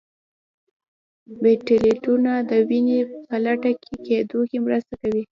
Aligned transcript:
پلیټلیټونه 1.37 2.31
د 2.49 2.51
وینې 2.69 2.99
په 3.27 3.35
لخته 3.43 3.69
کیدو 4.07 4.39
کې 4.49 4.57
مرسته 4.65 4.93
کوي 5.01 5.23